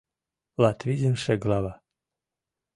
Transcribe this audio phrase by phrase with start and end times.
[0.61, 1.73] ЛАТВИЗЫМШЕ ГЛАВА